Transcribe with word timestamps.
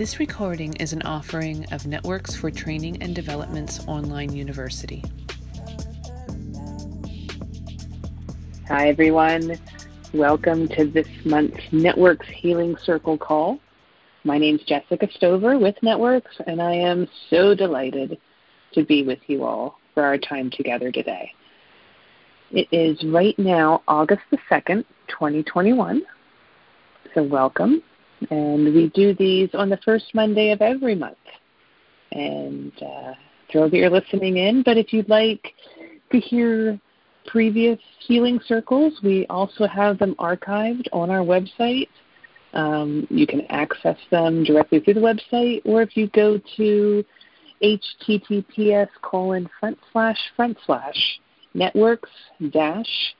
This 0.00 0.18
recording 0.18 0.72
is 0.76 0.94
an 0.94 1.02
offering 1.02 1.66
of 1.72 1.86
Networks 1.86 2.34
for 2.34 2.50
Training 2.50 3.02
and 3.02 3.14
Development's 3.14 3.86
online 3.86 4.34
university. 4.34 5.04
Hi, 8.66 8.88
everyone. 8.88 9.58
Welcome 10.14 10.68
to 10.68 10.86
this 10.86 11.06
month's 11.26 11.60
Networks 11.70 12.26
Healing 12.28 12.78
Circle 12.78 13.18
call. 13.18 13.58
My 14.24 14.38
name 14.38 14.54
is 14.54 14.62
Jessica 14.62 15.06
Stover 15.16 15.58
with 15.58 15.74
Networks, 15.82 16.34
and 16.46 16.62
I 16.62 16.76
am 16.76 17.06
so 17.28 17.54
delighted 17.54 18.16
to 18.72 18.82
be 18.82 19.02
with 19.02 19.20
you 19.26 19.44
all 19.44 19.80
for 19.92 20.02
our 20.02 20.16
time 20.16 20.48
together 20.48 20.90
today. 20.90 21.30
It 22.52 22.68
is 22.72 23.04
right 23.04 23.38
now 23.38 23.82
August 23.86 24.22
the 24.30 24.38
2nd, 24.50 24.86
2021. 25.08 26.00
So, 27.14 27.22
welcome. 27.22 27.82
And 28.30 28.74
we 28.74 28.88
do 28.94 29.14
these 29.14 29.48
on 29.54 29.70
the 29.70 29.78
first 29.78 30.14
Monday 30.14 30.50
of 30.50 30.60
every 30.60 30.94
month. 30.94 31.16
And 32.12 32.72
uh, 32.82 33.14
thrilled 33.50 33.72
that 33.72 33.78
you're 33.78 33.90
listening 33.90 34.36
in. 34.36 34.62
But 34.62 34.76
if 34.76 34.92
you'd 34.92 35.08
like 35.08 35.54
to 36.12 36.18
hear 36.18 36.78
previous 37.26 37.78
healing 38.06 38.40
circles, 38.46 38.94
we 39.02 39.26
also 39.28 39.66
have 39.66 39.98
them 39.98 40.14
archived 40.18 40.86
on 40.92 41.10
our 41.10 41.20
website. 41.20 41.88
Um, 42.52 43.06
you 43.10 43.26
can 43.26 43.42
access 43.50 43.96
them 44.10 44.42
directly 44.42 44.80
through 44.80 44.94
the 44.94 45.00
website, 45.00 45.62
or 45.64 45.82
if 45.82 45.96
you 45.96 46.08
go 46.08 46.40
to 46.56 47.04
https 47.62 48.88
colon 49.02 49.48
front 49.60 49.78
slash 49.92 50.18
front 50.34 50.56
slash 50.64 51.20
networks 51.52 52.10
dash 52.50 53.14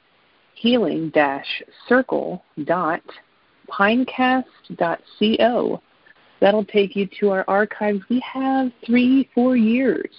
healing 0.55 1.11
dash 1.11 1.63
circle 1.87 2.43
dot 2.65 3.03
pinecast.co. 3.71 5.83
That'll 6.41 6.65
take 6.65 6.97
you 6.97 7.07
to 7.21 7.31
our 7.31 7.45
archives. 7.49 8.01
We 8.09 8.21
have 8.21 8.73
three, 8.85 9.29
four 9.35 9.57
years 9.57 10.11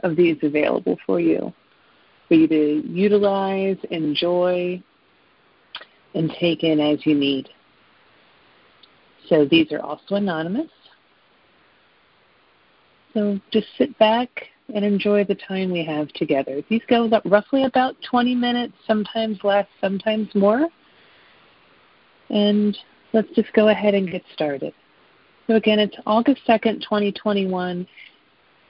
of 0.00 0.16
these 0.16 0.38
available 0.42 0.96
for 1.04 1.20
you, 1.20 1.52
for 2.28 2.34
you 2.34 2.48
to 2.48 2.82
utilize, 2.86 3.76
enjoy, 3.90 4.82
and 6.14 6.30
take 6.38 6.62
in 6.62 6.80
as 6.80 7.04
you 7.04 7.14
need. 7.14 7.48
So 9.28 9.44
these 9.44 9.72
are 9.72 9.80
also 9.80 10.16
anonymous. 10.16 10.70
So 13.14 13.38
just 13.50 13.66
sit 13.76 13.96
back 13.98 14.28
and 14.74 14.84
enjoy 14.84 15.24
the 15.24 15.34
time 15.34 15.70
we 15.70 15.84
have 15.84 16.08
together. 16.12 16.62
These 16.68 16.82
go 16.88 17.08
roughly 17.24 17.64
about 17.64 17.96
20 18.08 18.34
minutes, 18.34 18.74
sometimes 18.86 19.38
less, 19.42 19.66
sometimes 19.80 20.34
more. 20.34 20.68
And 22.32 22.76
let's 23.12 23.30
just 23.34 23.52
go 23.52 23.68
ahead 23.68 23.94
and 23.94 24.10
get 24.10 24.22
started. 24.34 24.74
So, 25.46 25.54
again, 25.54 25.78
it's 25.78 25.96
August 26.06 26.40
2nd, 26.48 26.82
2021, 26.82 27.86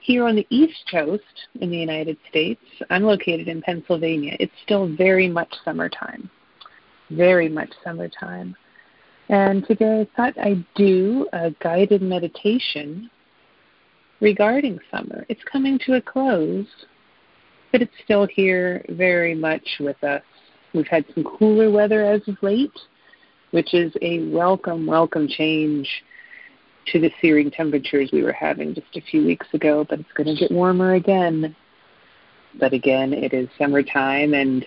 here 0.01 0.27
on 0.27 0.35
the 0.35 0.45
East 0.49 0.83
Coast 0.91 1.23
in 1.61 1.69
the 1.71 1.77
United 1.77 2.17
States. 2.29 2.61
I'm 2.89 3.03
located 3.03 3.47
in 3.47 3.61
Pennsylvania. 3.61 4.35
It's 4.39 4.53
still 4.63 4.93
very 4.95 5.29
much 5.29 5.51
summertime. 5.63 6.29
Very 7.09 7.47
much 7.47 7.71
summertime. 7.83 8.55
And 9.29 9.65
today 9.65 10.01
I 10.01 10.07
thought 10.15 10.37
I'd 10.45 10.65
do 10.75 11.27
a 11.31 11.51
guided 11.61 12.01
meditation 12.01 13.09
regarding 14.19 14.79
summer. 14.91 15.25
It's 15.29 15.43
coming 15.49 15.79
to 15.85 15.93
a 15.93 16.01
close, 16.01 16.67
but 17.71 17.81
it's 17.81 17.93
still 18.03 18.27
here 18.27 18.85
very 18.89 19.35
much 19.35 19.65
with 19.79 20.03
us. 20.03 20.23
We've 20.73 20.87
had 20.87 21.05
some 21.13 21.23
cooler 21.23 21.71
weather 21.71 22.03
as 22.03 22.21
of 22.27 22.35
late, 22.41 22.77
which 23.53 23.75
is 23.75 23.93
a 24.01 24.27
welcome, 24.29 24.87
welcome 24.87 25.27
change 25.27 25.87
to 26.87 26.99
the 26.99 27.11
searing 27.21 27.51
temperatures 27.51 28.09
we 28.11 28.23
were 28.23 28.33
having 28.33 28.73
just 28.73 28.95
a 28.95 29.01
few 29.01 29.23
weeks 29.23 29.45
ago, 29.53 29.85
but 29.87 29.99
it's 29.99 30.11
going 30.15 30.25
to 30.25 30.35
get 30.35 30.51
warmer 30.51 30.95
again. 30.95 31.55
But 32.59 32.73
again, 32.73 33.13
it 33.13 33.31
is 33.31 33.47
summertime, 33.59 34.33
and 34.33 34.65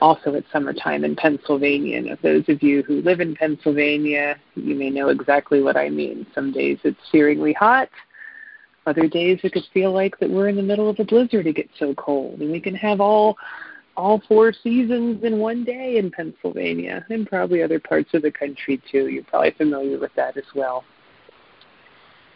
also 0.00 0.34
it's 0.34 0.46
summertime 0.52 1.02
in 1.02 1.16
Pennsylvania. 1.16 1.98
And 1.98 2.18
those 2.22 2.48
of 2.48 2.62
you 2.62 2.84
who 2.84 3.02
live 3.02 3.18
in 3.18 3.34
Pennsylvania, 3.34 4.36
you 4.54 4.76
may 4.76 4.88
know 4.88 5.08
exactly 5.08 5.60
what 5.60 5.76
I 5.76 5.90
mean. 5.90 6.24
Some 6.36 6.52
days 6.52 6.78
it's 6.84 7.00
searingly 7.12 7.54
hot. 7.56 7.88
Other 8.86 9.08
days 9.08 9.40
it 9.42 9.52
could 9.52 9.66
feel 9.74 9.92
like 9.92 10.16
that 10.20 10.30
we're 10.30 10.48
in 10.48 10.54
the 10.54 10.62
middle 10.62 10.88
of 10.88 11.00
a 11.00 11.04
blizzard. 11.04 11.48
It 11.48 11.56
gets 11.56 11.76
so 11.80 11.94
cold, 11.94 12.40
and 12.40 12.52
we 12.52 12.60
can 12.60 12.76
have 12.76 13.00
all 13.00 13.36
all 13.96 14.22
four 14.28 14.52
seasons 14.52 15.24
in 15.24 15.38
one 15.38 15.64
day 15.64 15.96
in 15.96 16.10
Pennsylvania 16.10 17.04
and 17.10 17.26
probably 17.26 17.62
other 17.62 17.80
parts 17.80 18.10
of 18.14 18.22
the 18.22 18.30
country 18.30 18.80
too. 18.90 19.08
You're 19.08 19.24
probably 19.24 19.52
familiar 19.52 19.98
with 19.98 20.14
that 20.16 20.36
as 20.36 20.44
well. 20.54 20.84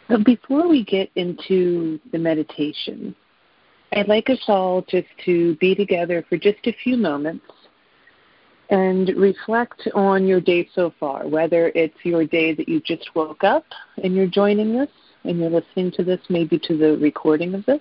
But 0.08 0.24
before 0.24 0.68
we 0.68 0.84
get 0.84 1.10
into 1.14 2.00
the 2.10 2.18
meditation, 2.18 3.14
I'd 3.92 4.08
like 4.08 4.30
us 4.30 4.42
all 4.48 4.82
just 4.82 5.08
to 5.24 5.56
be 5.56 5.74
together 5.74 6.24
for 6.28 6.36
just 6.36 6.66
a 6.66 6.72
few 6.72 6.96
moments 6.96 7.44
and 8.70 9.08
reflect 9.16 9.88
on 9.94 10.26
your 10.26 10.40
day 10.40 10.68
so 10.74 10.92
far, 10.98 11.26
whether 11.26 11.72
it's 11.74 11.96
your 12.04 12.24
day 12.24 12.54
that 12.54 12.68
you 12.68 12.80
just 12.80 13.10
woke 13.14 13.42
up 13.42 13.64
and 14.02 14.14
you're 14.14 14.26
joining 14.26 14.78
us 14.78 14.88
and 15.24 15.38
you're 15.38 15.50
listening 15.50 15.90
to 15.92 16.04
this, 16.04 16.20
maybe 16.28 16.58
to 16.58 16.76
the 16.76 16.96
recording 16.98 17.54
of 17.54 17.66
this, 17.66 17.80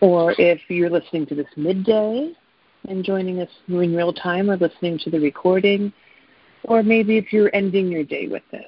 or 0.00 0.34
if 0.38 0.60
you're 0.68 0.90
listening 0.90 1.26
to 1.26 1.34
this 1.34 1.46
midday 1.56 2.32
and 2.88 3.04
joining 3.04 3.40
us 3.40 3.48
in 3.68 3.94
real 3.94 4.12
time 4.12 4.50
or 4.50 4.56
listening 4.56 4.98
to 4.98 5.10
the 5.10 5.20
recording, 5.20 5.92
or 6.64 6.82
maybe 6.82 7.16
if 7.18 7.32
you're 7.32 7.54
ending 7.54 7.88
your 7.88 8.04
day 8.04 8.26
with 8.26 8.42
this, 8.50 8.64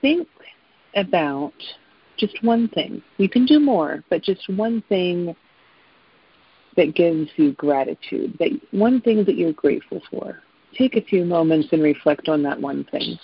think 0.00 0.28
about 0.96 1.52
just 2.16 2.42
one 2.42 2.68
thing. 2.68 3.02
You 3.18 3.28
can 3.28 3.44
do 3.46 3.58
more, 3.58 4.04
but 4.10 4.22
just 4.22 4.48
one 4.48 4.82
thing 4.88 5.34
that 6.76 6.94
gives 6.94 7.30
you 7.36 7.52
gratitude, 7.52 8.36
that 8.38 8.50
one 8.72 9.00
thing 9.00 9.24
that 9.24 9.36
you're 9.36 9.52
grateful 9.52 10.02
for. 10.10 10.42
Take 10.76 10.96
a 10.96 11.02
few 11.02 11.24
moments 11.24 11.68
and 11.72 11.82
reflect 11.82 12.28
on 12.28 12.42
that 12.42 12.60
one 12.60 12.84
thing. 12.90 13.18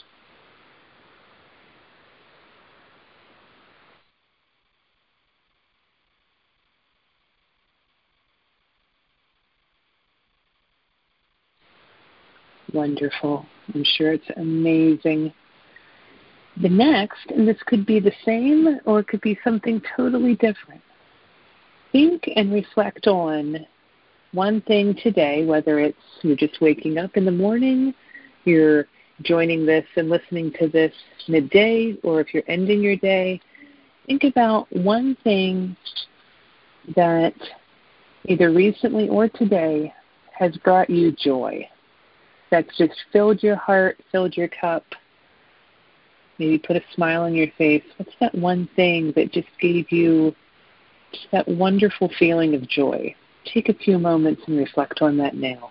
Wonderful. 12.72 13.47
I'm 13.75 13.84
sure 13.84 14.12
it's 14.12 14.31
amazing. 14.36 15.32
The 16.60 16.69
next, 16.69 17.31
and 17.31 17.48
this 17.48 17.56
could 17.66 17.86
be 17.86 18.00
the 18.00 18.12
same 18.25 18.81
or 18.84 19.00
it 19.00 19.08
could 19.08 19.20
be 19.20 19.38
something 19.42 19.81
totally 19.97 20.34
different. 20.34 20.82
Think 21.92 22.28
and 22.36 22.53
reflect 22.53 23.06
on 23.06 23.66
one 24.32 24.60
thing 24.62 24.94
today, 25.03 25.44
whether 25.44 25.81
it's 25.81 25.98
you're 26.22 26.36
just 26.36 26.60
waking 26.60 26.98
up 26.98 27.16
in 27.16 27.25
the 27.25 27.32
morning, 27.32 27.94
you're 28.44 28.87
joining 29.22 29.66
this 29.66 29.84
and 29.97 30.08
listening 30.08 30.52
to 30.60 30.69
this 30.69 30.92
midday, 31.28 31.97
or 32.04 32.20
if 32.20 32.32
you're 32.32 32.44
ending 32.47 32.81
your 32.81 32.97
day, 32.97 33.41
think 34.06 34.25
about 34.25 34.70
one 34.72 35.16
thing 35.25 35.76
that 36.94 37.34
either 38.26 38.52
recently 38.52 39.08
or 39.08 39.28
today 39.28 39.92
has 40.32 40.56
brought 40.58 40.88
you 40.88 41.12
joy 41.12 41.69
that's 42.50 42.77
just 42.77 42.94
filled 43.12 43.43
your 43.43 43.56
heart, 43.56 43.99
filled 44.11 44.37
your 44.37 44.49
cup, 44.49 44.84
maybe 46.38 46.59
put 46.59 46.77
a 46.77 46.83
smile 46.94 47.22
on 47.22 47.34
your 47.34 47.49
face. 47.59 47.84
What's 47.97 48.15
that 48.21 48.34
one 48.34 48.69
thing 48.77 49.12
that 49.16 49.33
just 49.33 49.49
gave 49.61 49.91
you 49.93 50.34
just 51.12 51.27
that 51.33 51.47
wonderful 51.49 52.11
feeling 52.19 52.55
of 52.55 52.69
joy? 52.69 53.14
Take 53.44 53.69
a 53.69 53.75
few 53.75 53.99
moments 53.99 54.43
and 54.47 54.58
reflect 54.58 55.02
on 55.02 55.17
that 55.19 55.35
now. 55.35 55.70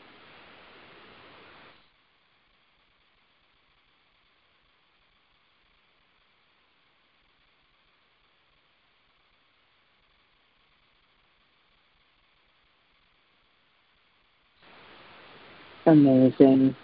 Amazing, 15.90 16.76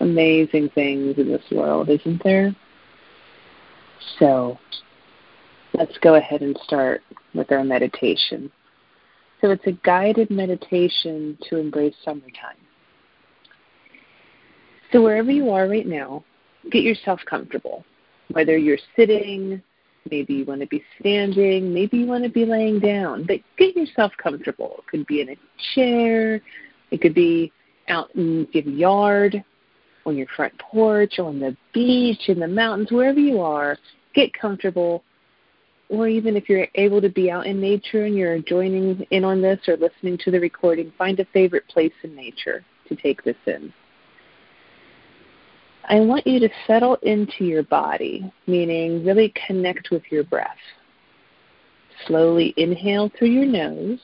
amazing 0.00 0.70
things 0.74 1.18
in 1.18 1.28
this 1.28 1.44
world, 1.50 1.88
isn't 1.88 2.22
there? 2.24 2.54
So 4.18 4.58
let's 5.74 5.96
go 5.98 6.14
ahead 6.14 6.42
and 6.42 6.58
start 6.64 7.02
with 7.34 7.52
our 7.52 7.64
meditation. 7.64 8.50
So 9.40 9.50
it's 9.50 9.66
a 9.66 9.72
guided 9.72 10.30
meditation 10.30 11.36
to 11.48 11.58
embrace 11.58 11.94
summertime. 12.04 12.56
So 14.92 15.02
wherever 15.02 15.30
you 15.30 15.50
are 15.50 15.68
right 15.68 15.86
now, 15.86 16.24
get 16.70 16.82
yourself 16.82 17.20
comfortable. 17.28 17.84
Whether 18.32 18.56
you're 18.56 18.78
sitting, 18.96 19.62
maybe 20.10 20.34
you 20.34 20.44
want 20.44 20.60
to 20.60 20.66
be 20.66 20.82
standing, 20.98 21.72
maybe 21.72 21.98
you 21.98 22.06
want 22.06 22.24
to 22.24 22.30
be 22.30 22.44
laying 22.44 22.80
down, 22.80 23.24
but 23.26 23.40
get 23.58 23.76
yourself 23.76 24.12
comfortable. 24.22 24.76
It 24.78 24.86
could 24.86 25.06
be 25.06 25.20
in 25.20 25.30
a 25.30 25.36
chair, 25.74 26.40
it 26.90 27.00
could 27.00 27.14
be 27.14 27.52
out 27.88 28.14
in 28.14 28.46
your 28.52 28.64
yard, 28.64 29.44
on 30.04 30.16
your 30.16 30.26
front 30.36 30.56
porch, 30.58 31.18
on 31.18 31.40
the 31.40 31.56
beach, 31.72 32.28
in 32.28 32.38
the 32.38 32.48
mountains, 32.48 32.90
wherever 32.90 33.18
you 33.18 33.40
are, 33.40 33.76
get 34.14 34.32
comfortable. 34.32 35.02
Or 35.88 36.08
even 36.08 36.36
if 36.36 36.48
you're 36.48 36.66
able 36.74 37.00
to 37.00 37.08
be 37.08 37.30
out 37.30 37.46
in 37.46 37.60
nature 37.60 38.04
and 38.04 38.16
you're 38.16 38.40
joining 38.40 39.06
in 39.10 39.24
on 39.24 39.40
this 39.40 39.60
or 39.68 39.76
listening 39.76 40.18
to 40.24 40.30
the 40.30 40.40
recording, 40.40 40.92
find 40.98 41.20
a 41.20 41.24
favorite 41.26 41.66
place 41.68 41.92
in 42.02 42.14
nature 42.14 42.64
to 42.88 42.96
take 42.96 43.22
this 43.22 43.36
in. 43.46 43.72
I 45.88 46.00
want 46.00 46.26
you 46.26 46.40
to 46.40 46.48
settle 46.66 46.96
into 47.02 47.44
your 47.44 47.62
body, 47.62 48.32
meaning 48.48 49.04
really 49.04 49.32
connect 49.46 49.90
with 49.92 50.02
your 50.10 50.24
breath. 50.24 50.56
Slowly 52.06 52.52
inhale 52.56 53.10
through 53.16 53.28
your 53.28 53.46
nose, 53.46 54.00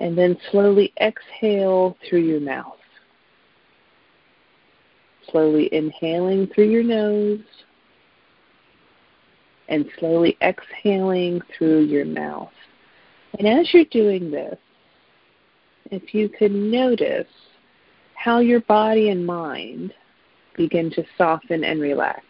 and 0.00 0.16
then 0.16 0.36
slowly 0.50 0.92
exhale 1.00 1.96
through 2.08 2.20
your 2.20 2.40
mouth. 2.40 2.78
Slowly 5.30 5.72
inhaling 5.72 6.46
through 6.54 6.70
your 6.70 6.84
nose, 6.84 7.40
and 9.68 9.86
slowly 9.98 10.36
exhaling 10.42 11.40
through 11.56 11.80
your 11.80 12.04
mouth. 12.04 12.52
And 13.38 13.48
as 13.48 13.72
you're 13.72 13.84
doing 13.86 14.30
this, 14.30 14.58
if 15.90 16.14
you 16.14 16.28
could 16.28 16.52
notice 16.52 17.26
how 18.14 18.38
your 18.38 18.60
body 18.60 19.10
and 19.10 19.26
mind 19.26 19.92
begin 20.56 20.90
to 20.90 21.04
soften 21.16 21.64
and 21.64 21.80
relax. 21.80 22.24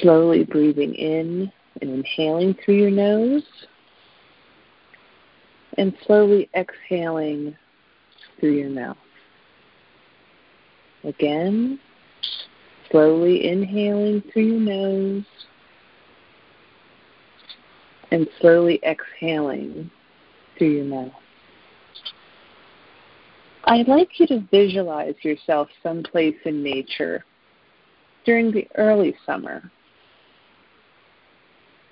Slowly 0.00 0.44
breathing 0.44 0.94
in 0.94 1.52
and 1.80 1.90
inhaling 1.90 2.54
through 2.64 2.76
your 2.76 2.90
nose, 2.90 3.42
and 5.78 5.94
slowly 6.06 6.48
exhaling 6.54 7.56
through 8.38 8.52
your 8.52 8.70
mouth. 8.70 8.96
Again, 11.02 11.78
slowly 12.90 13.48
inhaling 13.48 14.22
through 14.32 14.42
your 14.42 14.60
nose, 14.60 15.24
and 18.10 18.28
slowly 18.40 18.80
exhaling 18.84 19.90
through 20.56 20.68
your 20.68 20.84
mouth. 20.84 21.12
I'd 23.64 23.88
like 23.88 24.20
you 24.20 24.26
to 24.28 24.46
visualize 24.50 25.14
yourself 25.22 25.68
someplace 25.82 26.36
in 26.44 26.62
nature 26.62 27.24
during 28.24 28.52
the 28.52 28.68
early 28.76 29.16
summer. 29.26 29.70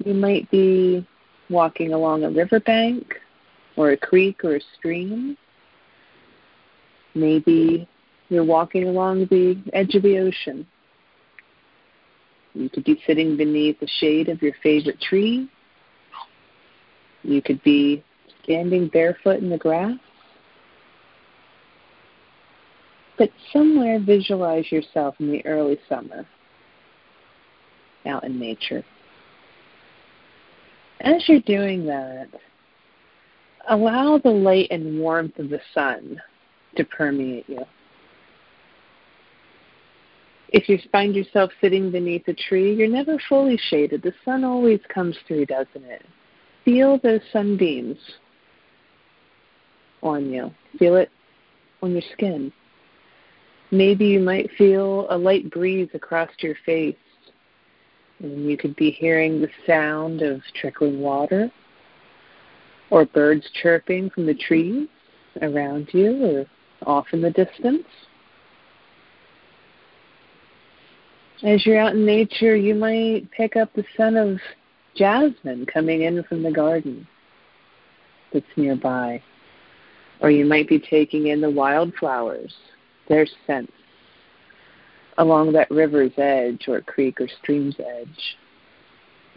You 0.04 0.14
might 0.14 0.50
be 0.50 1.06
walking 1.48 1.92
along 1.92 2.24
a 2.24 2.30
riverbank 2.30 3.14
or 3.76 3.90
a 3.90 3.96
creek 3.96 4.44
or 4.44 4.56
a 4.56 4.60
stream. 4.78 5.36
Maybe 7.14 7.88
you're 8.28 8.44
walking 8.44 8.88
along 8.88 9.26
the 9.26 9.62
edge 9.72 9.94
of 9.94 10.02
the 10.02 10.18
ocean. 10.18 10.66
You 12.54 12.68
could 12.68 12.84
be 12.84 13.02
sitting 13.06 13.36
beneath 13.36 13.80
the 13.80 13.88
shade 14.00 14.28
of 14.28 14.42
your 14.42 14.52
favorite 14.62 15.00
tree. 15.00 15.48
You 17.22 17.40
could 17.40 17.62
be 17.62 18.02
standing 18.42 18.88
barefoot 18.88 19.38
in 19.38 19.48
the 19.48 19.58
grass. 19.58 19.96
But 23.18 23.30
somewhere 23.52 24.00
visualize 24.00 24.70
yourself 24.72 25.14
in 25.20 25.30
the 25.30 25.44
early 25.46 25.78
summer 25.88 26.26
out 28.06 28.24
in 28.24 28.38
nature. 28.38 28.84
As 31.00 31.22
you're 31.28 31.40
doing 31.40 31.86
that, 31.86 32.28
allow 33.68 34.18
the 34.18 34.30
light 34.30 34.68
and 34.70 34.98
warmth 34.98 35.38
of 35.38 35.48
the 35.48 35.60
sun 35.74 36.20
to 36.76 36.84
permeate 36.84 37.48
you. 37.48 37.64
If 40.48 40.68
you 40.68 40.78
find 40.90 41.14
yourself 41.14 41.50
sitting 41.60 41.90
beneath 41.90 42.28
a 42.28 42.34
tree, 42.34 42.74
you're 42.74 42.88
never 42.88 43.18
fully 43.28 43.58
shaded. 43.70 44.02
The 44.02 44.12
sun 44.24 44.44
always 44.44 44.80
comes 44.92 45.16
through, 45.26 45.46
doesn't 45.46 45.84
it? 45.84 46.04
Feel 46.64 46.98
those 46.98 47.22
sunbeams 47.32 47.96
on 50.02 50.30
you. 50.30 50.52
Feel 50.78 50.96
it 50.96 51.10
on 51.82 51.92
your 51.92 52.02
skin. 52.12 52.52
Maybe 53.70 54.06
you 54.06 54.20
might 54.20 54.50
feel 54.58 55.06
a 55.08 55.16
light 55.16 55.50
breeze 55.50 55.88
across 55.94 56.28
your 56.40 56.54
face, 56.66 56.94
and 58.18 58.48
you 58.48 58.58
could 58.58 58.76
be 58.76 58.90
hearing 58.90 59.40
the 59.40 59.48
sound 59.66 60.20
of 60.20 60.42
trickling 60.60 61.00
water 61.00 61.50
or 62.92 63.06
birds 63.06 63.48
chirping 63.62 64.10
from 64.10 64.26
the 64.26 64.34
trees 64.34 64.86
around 65.40 65.88
you 65.92 66.26
or 66.26 66.46
off 66.86 67.06
in 67.14 67.22
the 67.22 67.30
distance. 67.30 67.86
As 71.42 71.64
you're 71.64 71.80
out 71.80 71.94
in 71.94 72.04
nature, 72.04 72.54
you 72.54 72.74
might 72.74 73.30
pick 73.30 73.56
up 73.56 73.72
the 73.72 73.84
scent 73.96 74.18
of 74.18 74.38
jasmine 74.94 75.64
coming 75.64 76.02
in 76.02 76.22
from 76.24 76.42
the 76.42 76.52
garden 76.52 77.08
that's 78.30 78.44
nearby. 78.56 79.22
Or 80.20 80.30
you 80.30 80.44
might 80.44 80.68
be 80.68 80.78
taking 80.78 81.28
in 81.28 81.40
the 81.40 81.50
wildflowers 81.50 82.54
their 83.08 83.26
scents 83.46 83.72
along 85.16 85.52
that 85.52 85.70
river's 85.70 86.12
edge 86.18 86.68
or 86.68 86.82
creek 86.82 87.22
or 87.22 87.28
stream's 87.40 87.76
edge. 87.80 88.36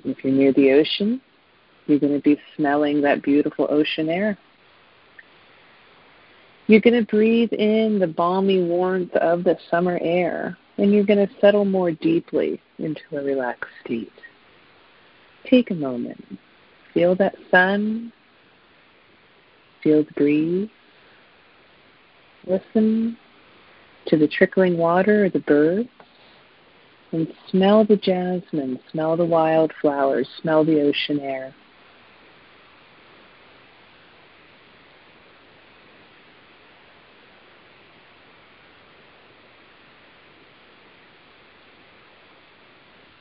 If 0.03 0.25
you're 0.25 0.33
near 0.33 0.51
the 0.51 0.73
ocean, 0.73 1.21
you're 1.87 1.99
going 1.99 2.13
to 2.13 2.21
be 2.21 2.39
smelling 2.55 3.01
that 3.01 3.21
beautiful 3.21 3.67
ocean 3.69 4.09
air. 4.09 4.37
You're 6.67 6.81
going 6.81 6.99
to 6.99 7.05
breathe 7.05 7.53
in 7.53 7.99
the 7.99 8.07
balmy 8.07 8.63
warmth 8.63 9.15
of 9.15 9.43
the 9.43 9.57
summer 9.69 9.99
air, 10.01 10.57
and 10.77 10.91
you're 10.91 11.05
going 11.05 11.27
to 11.27 11.33
settle 11.39 11.65
more 11.65 11.91
deeply 11.91 12.59
into 12.79 13.01
a 13.13 13.23
relaxed 13.23 13.69
state. 13.83 14.11
Take 15.47 15.69
a 15.69 15.75
moment. 15.75 16.23
Feel 16.93 17.15
that 17.17 17.35
sun. 17.51 18.11
Feel 19.83 20.03
the 20.03 20.11
breeze. 20.13 20.69
Listen 22.47 23.17
to 24.07 24.17
the 24.17 24.27
trickling 24.27 24.77
water 24.77 25.25
or 25.25 25.29
the 25.29 25.39
birds 25.39 25.89
and 27.11 27.31
smell 27.49 27.85
the 27.85 27.95
jasmine, 27.95 28.79
smell 28.91 29.15
the 29.15 29.25
wildflowers, 29.25 30.27
smell 30.41 30.65
the 30.65 30.81
ocean 30.81 31.19
air. 31.19 31.53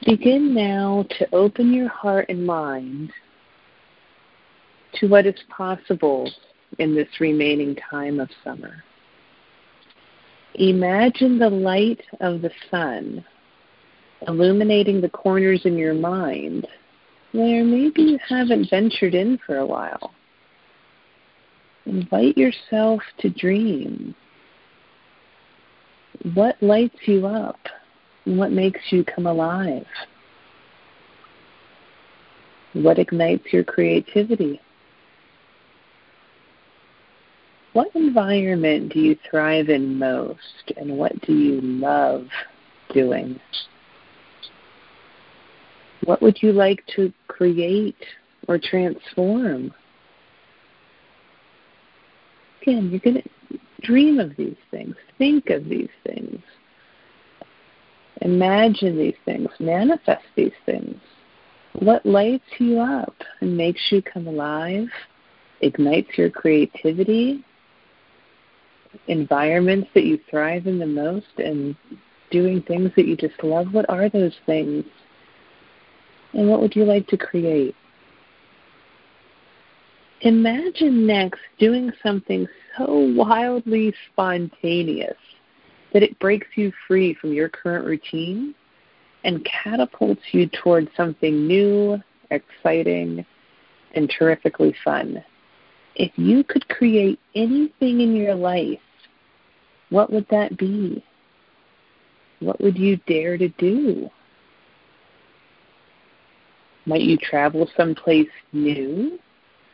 Begin 0.04 0.54
now 0.54 1.06
to 1.18 1.34
open 1.34 1.72
your 1.72 1.88
heart 1.88 2.26
and 2.28 2.46
mind 2.46 3.10
to 4.94 5.08
what 5.08 5.26
is 5.26 5.38
possible 5.48 6.30
in 6.78 6.94
this 6.94 7.08
remaining 7.20 7.76
time 7.90 8.20
of 8.20 8.28
summer. 8.42 8.84
Imagine 10.56 11.38
the 11.38 11.48
light 11.48 12.02
of 12.20 12.42
the 12.42 12.50
sun 12.70 13.24
illuminating 14.28 15.00
the 15.00 15.08
corners 15.08 15.62
in 15.64 15.76
your 15.76 15.94
mind 15.94 16.66
where 17.32 17.64
maybe 17.64 18.02
you 18.02 18.18
haven't 18.28 18.70
ventured 18.70 19.14
in 19.14 19.38
for 19.46 19.58
a 19.58 19.66
while. 19.66 20.12
Invite 21.86 22.36
yourself 22.36 23.00
to 23.18 23.30
dream. 23.30 24.14
What 26.34 26.62
lights 26.62 26.96
you 27.06 27.26
up? 27.26 27.58
And 28.24 28.38
what 28.38 28.52
makes 28.52 28.80
you 28.90 29.04
come 29.04 29.26
alive? 29.26 29.86
What 32.72 32.98
ignites 32.98 33.52
your 33.52 33.64
creativity? 33.64 34.60
What 37.74 37.88
environment 37.94 38.92
do 38.92 39.00
you 39.00 39.16
thrive 39.28 39.68
in 39.68 39.98
most, 39.98 40.72
and 40.76 40.96
what 40.96 41.20
do 41.22 41.32
you 41.32 41.60
love 41.60 42.28
doing? 42.92 43.40
What 46.04 46.22
would 46.22 46.40
you 46.40 46.52
like 46.52 46.84
to 46.94 47.12
create 47.26 47.96
or 48.46 48.58
transform? 48.58 49.74
Again, 52.62 52.90
you're 52.90 53.00
going 53.00 53.22
to 53.22 53.58
dream 53.82 54.20
of 54.20 54.36
these 54.36 54.56
things, 54.70 54.94
think 55.18 55.50
of 55.50 55.64
these 55.64 55.90
things, 56.06 56.40
imagine 58.24 58.98
these 58.98 59.16
things, 59.24 59.48
manifest 59.60 60.24
these 60.34 60.52
things. 60.66 60.96
What 61.74 62.04
lights 62.04 62.44
you 62.58 62.80
up 62.80 63.14
and 63.40 63.56
makes 63.56 63.80
you 63.90 64.02
come 64.02 64.26
alive, 64.26 64.88
ignites 65.60 66.16
your 66.16 66.30
creativity, 66.30 67.44
environments 69.08 69.88
that 69.94 70.04
you 70.04 70.18
thrive 70.30 70.66
in 70.66 70.78
the 70.78 70.86
most 70.86 71.38
and 71.38 71.76
doing 72.30 72.62
things 72.62 72.90
that 72.96 73.06
you 73.06 73.16
just 73.16 73.42
love? 73.42 73.72
What 73.72 73.88
are 73.88 74.08
those 74.08 74.34
things? 74.46 74.84
And 76.32 76.48
what 76.48 76.60
would 76.60 76.74
you 76.74 76.84
like 76.84 77.06
to 77.08 77.16
create? 77.16 77.76
Imagine 80.22 81.06
next 81.06 81.40
doing 81.58 81.92
something 82.02 82.46
so 82.78 83.12
wildly 83.14 83.92
spontaneous 84.10 85.16
that 85.94 86.02
it 86.02 86.18
breaks 86.18 86.48
you 86.56 86.72
free 86.86 87.14
from 87.14 87.32
your 87.32 87.48
current 87.48 87.86
routine 87.86 88.54
and 89.22 89.46
catapults 89.46 90.20
you 90.32 90.48
towards 90.48 90.88
something 90.96 91.46
new, 91.46 91.96
exciting, 92.30 93.24
and 93.94 94.10
terrifically 94.10 94.74
fun. 94.84 95.24
If 95.94 96.10
you 96.16 96.42
could 96.44 96.68
create 96.68 97.20
anything 97.36 98.00
in 98.00 98.14
your 98.16 98.34
life, 98.34 98.80
what 99.90 100.12
would 100.12 100.26
that 100.30 100.58
be? 100.58 101.02
What 102.40 102.60
would 102.60 102.76
you 102.76 102.96
dare 103.06 103.38
to 103.38 103.48
do? 103.50 104.10
Might 106.86 107.02
you 107.02 107.16
travel 107.16 107.70
someplace 107.76 108.28
new, 108.52 109.18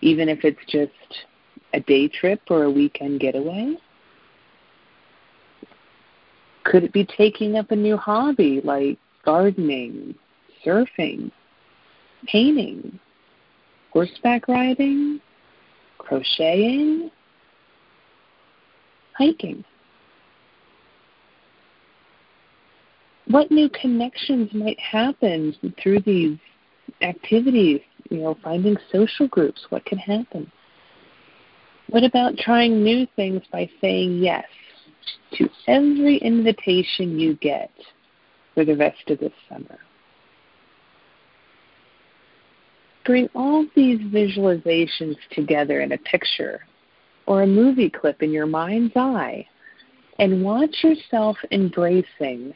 even 0.02 0.28
if 0.28 0.44
it's 0.44 0.60
just 0.68 1.24
a 1.72 1.80
day 1.80 2.08
trip 2.08 2.42
or 2.50 2.64
a 2.64 2.70
weekend 2.70 3.20
getaway? 3.20 3.76
Could 6.70 6.84
it 6.84 6.92
be 6.92 7.04
taking 7.04 7.56
up 7.56 7.72
a 7.72 7.76
new 7.76 7.96
hobby 7.96 8.60
like 8.62 8.96
gardening, 9.24 10.14
surfing, 10.64 11.32
painting, 12.28 13.00
horseback 13.92 14.46
riding, 14.46 15.20
crocheting, 15.98 17.10
hiking? 19.18 19.64
What 23.26 23.50
new 23.50 23.68
connections 23.68 24.54
might 24.54 24.78
happen 24.78 25.56
through 25.82 26.02
these 26.02 26.38
activities? 27.02 27.80
You 28.10 28.18
know, 28.18 28.38
finding 28.44 28.76
social 28.92 29.26
groups, 29.26 29.66
what 29.70 29.84
can 29.84 29.98
happen? 29.98 30.48
What 31.88 32.04
about 32.04 32.36
trying 32.36 32.84
new 32.84 33.08
things 33.16 33.42
by 33.50 33.68
saying 33.80 34.18
yes 34.18 34.44
to 35.40 35.48
every 35.68 36.18
invitation 36.18 37.18
you 37.18 37.34
get 37.36 37.70
for 38.54 38.64
the 38.64 38.76
rest 38.76 39.08
of 39.08 39.18
this 39.18 39.32
summer. 39.48 39.78
Bring 43.06 43.28
all 43.34 43.66
these 43.74 44.00
visualizations 44.00 45.16
together 45.32 45.80
in 45.80 45.92
a 45.92 45.98
picture 45.98 46.60
or 47.26 47.42
a 47.42 47.46
movie 47.46 47.88
clip 47.88 48.22
in 48.22 48.30
your 48.30 48.46
mind's 48.46 48.92
eye 48.96 49.46
and 50.18 50.44
watch 50.44 50.76
yourself 50.82 51.38
embracing 51.50 52.52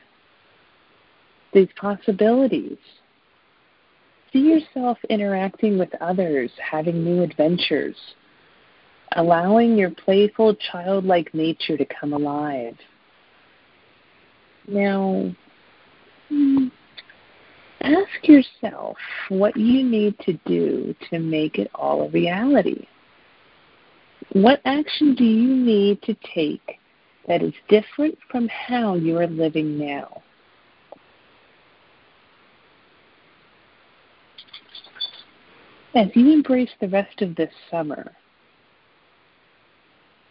these 1.55 1.69
possibilities. 1.81 2.77
See 4.33 4.41
yourself 4.41 4.99
interacting 5.09 5.79
with 5.79 5.95
others, 6.03 6.51
having 6.61 7.03
new 7.03 7.23
adventures 7.23 7.97
allowing 9.15 9.77
your 9.77 9.91
playful, 9.91 10.55
childlike 10.73 11.33
nature 11.35 11.77
to 11.77 11.85
come 11.85 12.13
alive. 12.13 12.77
Now, 14.67 15.35
hmm, 16.29 16.69
ask 17.81 18.29
yourself 18.29 18.97
what 19.29 19.57
you 19.57 19.85
need 19.85 20.19
to 20.21 20.33
do 20.47 20.95
to 21.11 21.19
make 21.19 21.59
it 21.59 21.71
all 21.75 22.03
a 22.03 22.11
reality. 22.11 22.87
What 24.33 24.61
action 24.65 25.15
do 25.15 25.25
you 25.25 25.55
need 25.55 26.03
to 26.03 26.17
take 26.35 26.79
that 27.29 27.43
is 27.43 27.53
different 27.69 28.19
from 28.31 28.49
how 28.49 28.95
you 28.95 29.19
are 29.19 29.27
living 29.27 29.79
now? 29.79 30.23
As 35.95 36.09
you 36.15 36.33
embrace 36.33 36.71
the 36.81 36.89
rest 36.89 37.23
of 37.23 37.37
this 37.37 37.53
summer, 37.71 38.11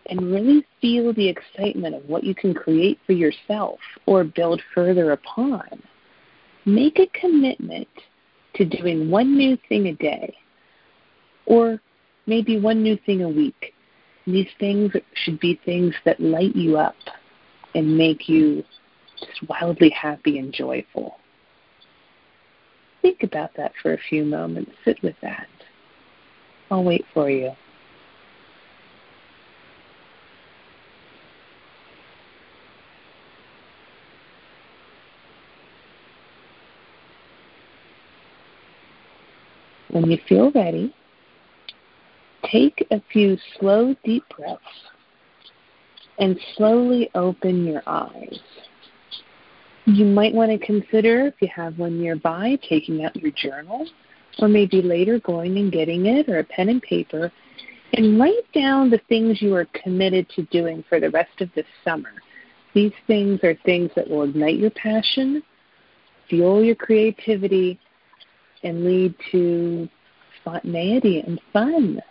and 0.07 0.31
really 0.31 0.65
feel 0.81 1.13
the 1.13 1.27
excitement 1.27 1.95
of 1.95 2.03
what 2.05 2.23
you 2.23 2.35
can 2.35 2.53
create 2.53 2.99
for 3.05 3.13
yourself 3.13 3.79
or 4.05 4.23
build 4.23 4.61
further 4.73 5.11
upon, 5.11 5.81
make 6.65 6.99
a 6.99 7.07
commitment 7.19 7.87
to 8.55 8.65
doing 8.65 9.09
one 9.09 9.37
new 9.37 9.57
thing 9.69 9.87
a 9.87 9.93
day 9.93 10.35
or 11.45 11.79
maybe 12.25 12.59
one 12.59 12.83
new 12.83 12.97
thing 13.05 13.23
a 13.23 13.29
week. 13.29 13.73
These 14.25 14.49
things 14.59 14.91
should 15.15 15.39
be 15.39 15.59
things 15.65 15.93
that 16.05 16.19
light 16.19 16.55
you 16.55 16.77
up 16.77 16.95
and 17.75 17.97
make 17.97 18.29
you 18.29 18.63
just 19.19 19.49
wildly 19.49 19.89
happy 19.89 20.39
and 20.39 20.53
joyful. 20.53 21.17
Think 23.01 23.23
about 23.23 23.51
that 23.57 23.73
for 23.81 23.93
a 23.93 23.97
few 24.09 24.23
moments. 24.23 24.71
Sit 24.85 25.01
with 25.03 25.15
that. 25.21 25.47
I'll 26.71 26.83
wait 26.83 27.05
for 27.13 27.29
you. 27.29 27.51
When 39.93 40.09
you 40.09 40.17
feel 40.27 40.51
ready, 40.53 40.91
take 42.51 42.87
a 42.89 42.99
few 43.11 43.37
slow, 43.59 43.95
deep 44.03 44.23
breaths 44.35 44.59
and 46.17 46.35
slowly 46.57 47.11
open 47.13 47.63
your 47.63 47.83
eyes. 47.85 48.39
You 49.85 50.05
might 50.05 50.33
want 50.33 50.49
to 50.49 50.65
consider, 50.65 51.27
if 51.27 51.35
you 51.41 51.47
have 51.55 51.77
one 51.77 52.01
nearby, 52.01 52.57
taking 52.67 53.05
out 53.05 53.15
your 53.15 53.31
journal, 53.33 53.85
or 54.39 54.47
maybe 54.47 54.81
later 54.81 55.19
going 55.19 55.59
and 55.59 55.71
getting 55.71 56.07
it, 56.07 56.27
or 56.27 56.39
a 56.39 56.43
pen 56.43 56.69
and 56.69 56.81
paper, 56.81 57.31
and 57.93 58.19
write 58.19 58.51
down 58.51 58.89
the 58.89 59.01
things 59.09 59.43
you 59.43 59.53
are 59.53 59.67
committed 59.83 60.27
to 60.29 60.41
doing 60.45 60.83
for 60.89 60.99
the 60.99 61.11
rest 61.11 61.39
of 61.39 61.51
this 61.53 61.67
summer. 61.85 62.13
These 62.73 62.93
things 63.05 63.41
are 63.43 63.55
things 63.63 63.91
that 63.95 64.09
will 64.09 64.23
ignite 64.23 64.57
your 64.57 64.71
passion, 64.71 65.43
fuel 66.29 66.63
your 66.63 66.73
creativity, 66.73 67.79
and 68.63 68.83
lead 68.85 69.15
to 69.31 69.87
spontaneity 70.41 71.19
and 71.19 71.39
fun. 71.51 72.01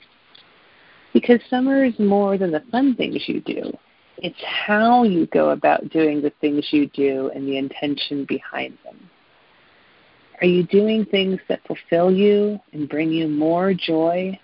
Because 1.13 1.41
summer 1.51 1.85
is 1.85 1.99
more 1.99 2.39
than 2.39 2.51
the 2.51 2.65
fun 2.71 2.95
things 2.97 3.23
you 3.27 3.41
do. 3.41 3.77
It's 4.19 4.43
how 4.45 5.03
you 5.03 5.27
go 5.27 5.51
about 5.51 5.91
doing 5.91 6.23
the 6.23 6.33
things 6.41 6.69
you 6.71 6.89
do 6.89 7.31
and 7.35 7.47
the 7.47 7.59
intention 7.59 8.25
behind 8.25 8.79
them. 8.85 9.11
Are 10.41 10.47
you 10.47 10.65
doing 10.65 11.05
things 11.05 11.41
that 11.49 11.61
fulfill 11.67 12.11
you 12.11 12.59
and 12.73 12.89
bring 12.89 13.11
you 13.11 13.29
more 13.29 13.75
joy 13.75 14.39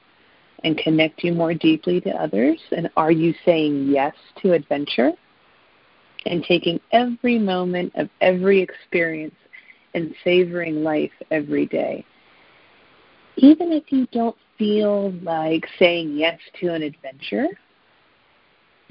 and 0.64 0.78
connect 0.78 1.24
you 1.24 1.32
more 1.32 1.54
deeply 1.54 2.00
to 2.02 2.10
others? 2.10 2.60
And 2.76 2.90
are 2.96 3.10
you 3.10 3.34
saying 3.44 3.88
yes 3.88 4.14
to 4.42 4.52
adventure 4.52 5.12
and 6.26 6.44
taking 6.44 6.80
every 6.92 7.38
moment 7.38 7.92
of 7.96 8.08
every 8.20 8.60
experience 8.60 9.34
and 9.94 10.14
savoring 10.24 10.82
life 10.82 11.12
every 11.30 11.66
day? 11.66 12.04
even 13.38 13.72
if 13.72 13.84
you 13.90 14.06
don't 14.12 14.36
feel 14.58 15.12
like 15.22 15.64
saying 15.78 16.16
yes 16.16 16.38
to 16.60 16.74
an 16.74 16.82
adventure, 16.82 17.46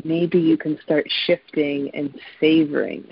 maybe 0.03 0.39
you 0.39 0.57
can 0.57 0.79
start 0.83 1.05
shifting 1.25 1.91
and 1.93 2.17
savoring 2.39 3.05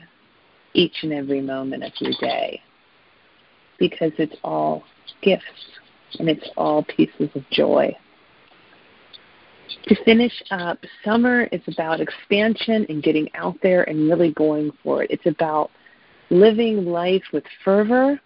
each 0.74 0.96
and 1.04 1.12
every 1.12 1.42
moment 1.42 1.84
of 1.84 1.92
your 2.00 2.14
day 2.20 2.62
because 3.78 4.12
it's 4.18 4.36
all 4.44 4.84
gifts 5.22 5.44
and 6.20 6.30
it's 6.30 6.48
all 6.56 6.84
pieces 6.84 7.30
of 7.36 7.44
joy. 7.52 7.94
To 9.88 10.04
finish 10.06 10.34
up, 10.52 10.80
summer 11.04 11.44
is 11.52 11.62
about 11.68 12.00
expansion 12.00 12.86
and 12.88 13.04
getting 13.04 13.28
out 13.36 13.56
there 13.62 13.84
and 13.90 14.10
really 14.10 14.32
going 14.32 14.72
for 14.82 15.04
it. 15.04 15.12
It's 15.12 15.26
about 15.26 15.70
living 16.30 16.86
life 16.86 17.24
with 17.32 17.44
fervor 17.64 18.20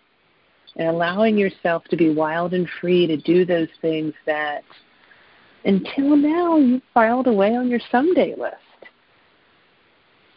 and 0.75 0.87
allowing 0.87 1.37
yourself 1.37 1.83
to 1.85 1.97
be 1.97 2.13
wild 2.13 2.53
and 2.53 2.67
free 2.79 3.07
to 3.07 3.17
do 3.17 3.45
those 3.45 3.67
things 3.81 4.13
that 4.25 4.63
until 5.65 6.15
now 6.15 6.57
you've 6.57 6.81
filed 6.93 7.27
away 7.27 7.55
on 7.55 7.67
your 7.67 7.81
someday 7.91 8.33
list. 8.35 8.55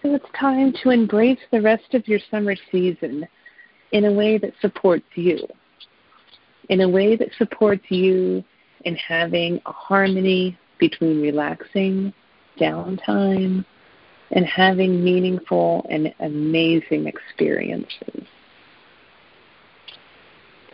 So 0.03 0.15
it's 0.15 0.27
time 0.39 0.75
to 0.83 0.91
embrace 0.91 1.39
the 1.53 1.61
rest 1.61 1.95
of 1.95 2.09
your 2.09 2.19
summer 2.31 2.57
season 2.73 3.27
in 3.93 4.07
a 4.07 4.13
way 4.13 4.37
that 4.39 4.53
supports 4.61 5.07
you, 5.15 5.39
in 6.71 6.81
a 6.81 6.89
way 6.89 7.15
that 7.15 7.29
supports 7.39 7.85
you 7.89 8.43
in 8.85 8.97
having 8.97 9.61
a 9.67 9.73
harmony 9.73 10.59
between 10.81 11.23
relaxing, 11.23 12.13
downtime, 12.59 13.65
and 14.33 14.47
having 14.47 15.05
meaningful 15.05 15.87
and 15.91 16.13
amazing 16.21 17.07
experiences. 17.07 18.27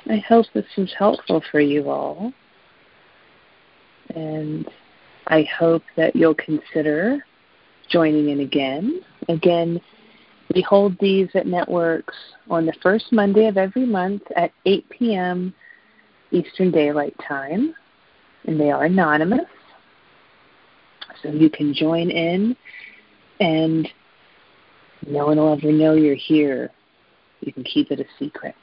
I 0.09 0.19
hope 0.29 0.47
this 0.55 0.67
was 0.77 0.93
helpful 0.97 1.43
for 1.51 1.61
you 1.61 1.91
all. 1.91 2.33
And 4.15 4.67
I 5.27 5.47
hope 5.59 5.83
that 5.97 6.17
you'll 6.17 6.35
consider 6.35 7.25
joining 7.91 8.31
in 8.31 8.41
again. 8.41 9.01
Again, 9.29 9.81
we 10.55 10.63
hold 10.63 10.97
these 10.99 11.29
at 11.35 11.47
networks 11.47 12.15
on 12.49 12.65
the 12.65 12.73
first 12.83 13.13
Monday 13.13 13.49
of 13.49 13.59
every 13.59 13.85
month 13.85 14.23
at 14.37 14.53
8 14.65 14.89
p.m. 14.89 15.55
Eastern 16.31 16.71
Daylight 16.71 17.15
Time, 17.27 17.75
and 18.47 18.59
they 18.59 18.71
are 18.71 18.85
anonymous. 18.85 19.41
So 21.23 21.31
you 21.31 21.51
can 21.51 21.75
join 21.75 22.11
in 22.11 22.57
and 23.41 23.89
no 25.07 25.27
one 25.27 25.37
will 25.39 25.53
ever 25.53 25.73
know 25.73 25.95
you're 25.95 26.15
here. 26.15 26.71
You 27.41 27.53
can 27.53 27.65
keep 27.65 27.91
it 27.91 28.01
a 28.01 28.07
secret. 28.19 28.55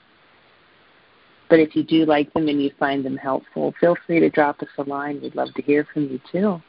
But 1.49 1.59
if 1.59 1.75
you 1.75 1.83
do 1.83 2.05
like 2.05 2.33
them 2.33 2.47
and 2.47 2.61
you 2.61 2.71
find 2.79 3.05
them 3.05 3.17
helpful, 3.17 3.73
feel 3.79 3.95
free 4.05 4.19
to 4.19 4.29
drop 4.29 4.61
us 4.61 4.67
a 4.77 4.83
line. 4.83 5.21
We'd 5.21 5.35
love 5.35 5.53
to 5.55 5.61
hear 5.61 5.87
from 5.93 6.03
you 6.03 6.19
too. 6.31 6.61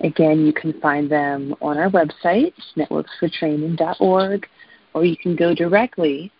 Again, 0.00 0.46
you 0.46 0.52
can 0.52 0.78
find 0.80 1.10
them 1.10 1.54
on 1.60 1.76
our 1.76 1.90
website, 1.90 2.52
networksfortraining.org, 2.76 4.46
or 4.94 5.04
you 5.04 5.16
can 5.16 5.34
go 5.34 5.54
directly 5.54 6.30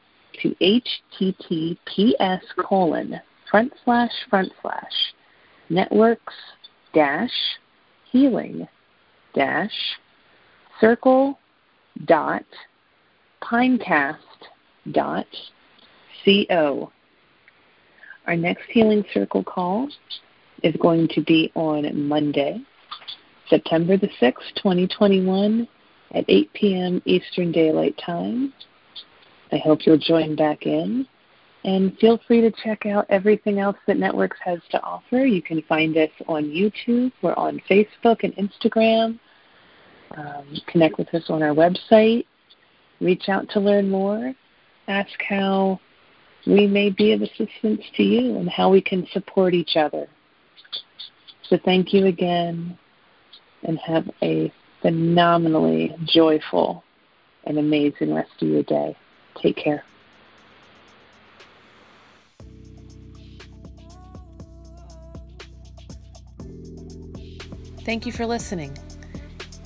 to 0.42 0.54
https 0.60 2.40
colon 2.56 3.20
front 3.50 3.72
slash 3.84 4.12
front 4.30 4.52
slash 4.62 5.14
networks 5.68 6.34
dash 6.94 7.32
healing 8.12 8.68
dash 9.34 9.70
circle 10.80 11.38
dot 12.04 12.44
pinecast 13.42 14.16
dot 14.92 15.26
co. 16.24 16.92
Our 18.26 18.36
next 18.36 18.64
Healing 18.68 19.04
Circle 19.14 19.44
call 19.44 19.88
is 20.62 20.74
going 20.76 21.08
to 21.08 21.22
be 21.22 21.50
on 21.54 22.06
Monday, 22.08 22.60
September 23.48 23.96
the 23.96 24.10
6th, 24.20 24.54
2021, 24.56 25.66
at 26.14 26.24
8 26.28 26.52
p.m. 26.52 27.02
Eastern 27.06 27.52
Daylight 27.52 27.98
Time. 28.04 28.52
I 29.50 29.56
hope 29.56 29.86
you'll 29.86 29.96
join 29.96 30.36
back 30.36 30.66
in. 30.66 31.06
And 31.64 31.96
feel 31.98 32.20
free 32.26 32.40
to 32.40 32.52
check 32.62 32.86
out 32.86 33.06
everything 33.08 33.58
else 33.58 33.76
that 33.86 33.96
Networks 33.96 34.38
has 34.44 34.60
to 34.70 34.82
offer. 34.82 35.24
You 35.24 35.42
can 35.42 35.62
find 35.62 35.96
us 35.96 36.10
on 36.28 36.44
YouTube, 36.44 37.12
we're 37.20 37.34
on 37.34 37.60
Facebook 37.68 38.22
and 38.22 38.34
Instagram. 38.36 39.18
Um, 40.16 40.46
connect 40.66 40.98
with 40.98 41.12
us 41.14 41.24
on 41.28 41.42
our 41.42 41.54
website. 41.54 42.24
Reach 43.00 43.28
out 43.28 43.48
to 43.50 43.60
learn 43.60 43.90
more. 43.90 44.32
Ask 44.86 45.10
how 45.28 45.80
we 46.46 46.66
may 46.66 46.90
be 46.90 47.12
of 47.12 47.22
assistance 47.22 47.82
to 47.96 48.02
you 48.02 48.38
and 48.38 48.48
how 48.48 48.70
we 48.70 48.80
can 48.80 49.06
support 49.12 49.52
each 49.52 49.76
other. 49.76 50.08
So 51.48 51.58
thank 51.64 51.92
you 51.92 52.06
again 52.06 52.78
and 53.64 53.78
have 53.78 54.08
a 54.22 54.52
phenomenally 54.80 55.94
joyful 56.04 56.84
and 57.44 57.58
amazing 57.58 58.14
rest 58.14 58.30
of 58.40 58.48
your 58.48 58.62
day. 58.62 58.96
Take 59.42 59.56
care. 59.56 59.84
Thank 67.88 68.04
you 68.04 68.12
for 68.12 68.26
listening. 68.26 68.76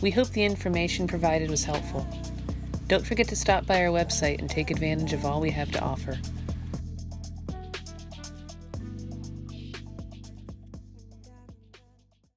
We 0.00 0.12
hope 0.12 0.28
the 0.28 0.44
information 0.44 1.08
provided 1.08 1.50
was 1.50 1.64
helpful. 1.64 2.06
Don't 2.86 3.04
forget 3.04 3.26
to 3.30 3.34
stop 3.34 3.66
by 3.66 3.84
our 3.84 3.90
website 3.90 4.38
and 4.38 4.48
take 4.48 4.70
advantage 4.70 5.12
of 5.12 5.24
all 5.24 5.40
we 5.40 5.50
have 5.50 5.72
to 5.72 5.80
offer. 5.80 6.16